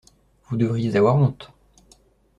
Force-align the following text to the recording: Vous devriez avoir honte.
Vous 0.49 0.57
devriez 0.57 0.95
avoir 0.95 1.15
honte. 1.15 1.51